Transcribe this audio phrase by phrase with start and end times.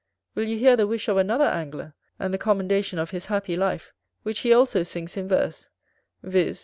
[0.33, 3.93] Will you hear the wish of another Angler, and the commendation of his happy life,
[4.23, 5.69] which he also sings in verse:
[6.23, 6.59] viz.